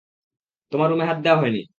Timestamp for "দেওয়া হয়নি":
1.23-1.61